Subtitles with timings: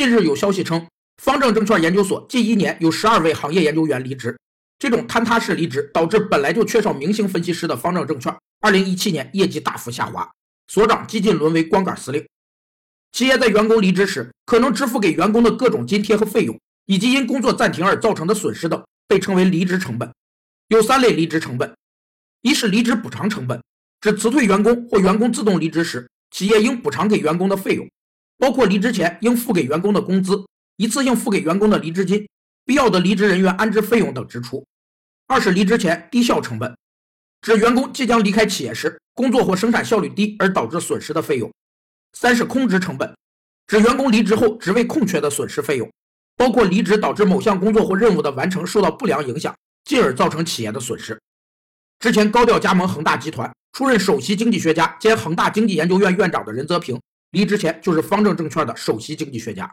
[0.00, 0.86] 近日有消息称，
[1.22, 4.34] 方正证券研究所近一年有十二位行业研究员离职。
[4.78, 10.26] 这种坍塌式离职，导致本来就缺少明星分析师的方正证券，二零一七年业绩大幅下滑，
[10.68, 12.26] 所长几近沦为光杆司令。
[13.12, 20.10] 企业在员工离职时，可能支付给员工的各种津贴和费用，以及因工作暂停而造成的损失等，被称为离职成本。
[20.68, 21.76] 有三类离职成本：
[22.40, 23.62] 一是离职补偿成本，
[24.00, 27.86] 指辞退员工或员工自动离职时，企业应补偿给员工的费用，
[28.40, 30.46] 包括离职前应付给员工的工资、
[30.78, 32.26] 一次性付给员工的离职金、
[32.64, 34.66] 必要的离职人员安置费用等支出。
[35.26, 36.74] 二是离职前低效成本，
[37.42, 41.52] 指员工即将离开企业时，工作或生产效率低而导致损失的费用。
[42.14, 43.14] 三是空职成本，
[43.66, 45.88] 指员工离职后职位空缺的损失费用，
[46.34, 51.20] 包括离职导致某项工作或任务的完成受到不良影响，进而造成企业的损失。
[51.98, 56.98] 之前高调加盟恒大集团，出任首席经济学家兼恒大经济研究院院长的任泽平，
[57.30, 59.72] 离职前就是方正证券的首席经济学家。